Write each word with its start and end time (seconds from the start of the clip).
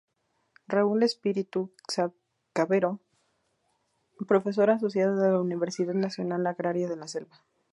Raúl 0.67 1.03
Espíritu 1.03 1.69
Cavero, 2.55 2.99
Profesor 4.27 4.71
Asociado 4.71 5.21
de 5.21 5.29
la 5.29 5.39
Universidad 5.39 5.93
Nacional 5.93 6.47
Agraria 6.47 6.89
de 6.89 6.95
la 6.97 7.07
Selva. 7.07 7.43